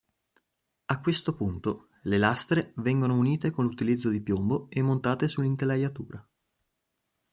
[0.87, 6.27] A questo punto, le lastre vengono unite con l'utilizzo di piombo e montate sull'intelaiatura.